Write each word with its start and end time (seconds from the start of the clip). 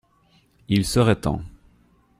Il 0.67 0.83
serait 0.83 1.21
temps. 1.21 1.43